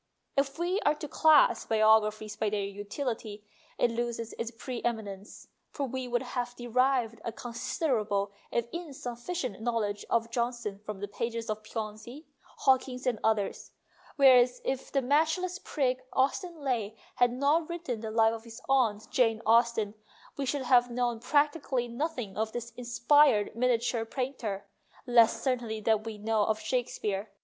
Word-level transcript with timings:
If 0.35 0.57
we 0.57 0.79
are 0.79 0.95
to 0.95 1.07
class 1.07 1.67
biographies 1.67 2.35
by 2.35 2.49
their 2.49 2.63
utility, 2.63 3.45
it 3.77 3.91
loses 3.91 4.33
its 4.39 4.49
pre 4.49 4.81
eminence, 4.81 5.47
for 5.69 5.85
we 5.85 6.07
would 6.07 6.23
have 6.23 6.55
derived 6.55 7.21
a 7.23 7.31
considerable 7.31 8.31
if 8.51 8.67
insufficient 8.73 9.61
know 9.61 9.77
ledge 9.77 10.03
of 10.09 10.31
Johnson 10.31 10.79
from 10.79 11.01
the 11.01 11.07
pages 11.07 11.51
of 11.51 11.61
Piozzi, 11.61 12.25
Hawkins, 12.41 13.05
and 13.05 13.19
others; 13.23 13.73
whereas 14.15 14.59
if 14.65 14.91
that 14.91 15.03
match 15.03 15.37
less 15.37 15.59
prig 15.59 16.01
Austen 16.13 16.63
Leigh 16.63 16.97
had 17.17 17.31
not 17.31 17.69
written 17.69 17.99
the 17.99 18.09
Life 18.09 18.33
of 18.33 18.43
his 18.43 18.59
aunt 18.67 19.07
Jane 19.11 19.39
Austen, 19.45 19.93
we 20.35 20.47
should 20.47 20.63
have 20.63 20.89
known 20.89 21.19
practically 21.19 21.87
nothing 21.87 22.35
of 22.37 22.53
the 22.53 22.71
inspired 22.75 23.55
miniature 23.55 24.05
painter, 24.05 24.67
less 25.05 25.39
certainly 25.43 25.79
than 25.79 26.01
we 26.01 26.17
know 26.17 26.43
of 26.45 26.59
Shakespeare. 26.59 27.29